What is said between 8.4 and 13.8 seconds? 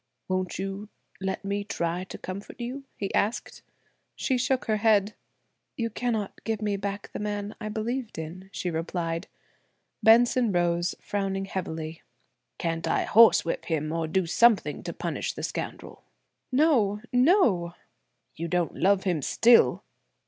she replied. Benson rose, frowning heavily. "Can't I horsewhip